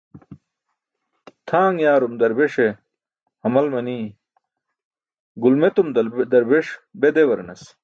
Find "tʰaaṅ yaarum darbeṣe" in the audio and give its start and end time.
1.47-2.67